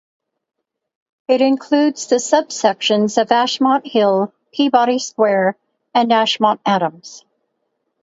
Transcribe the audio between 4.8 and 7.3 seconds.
Square, and Ashmont-Adams.